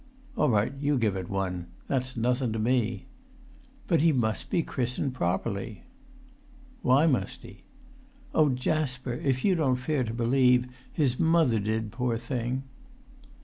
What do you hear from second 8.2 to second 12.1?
"Oh, Jasper, if you don't fare to believe, his mother did,